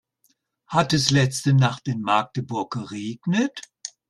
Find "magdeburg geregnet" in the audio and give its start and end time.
2.01-3.61